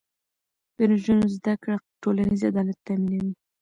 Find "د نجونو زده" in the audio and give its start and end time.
0.75-1.53